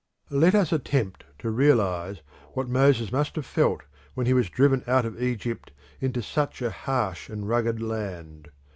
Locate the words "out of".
4.87-5.21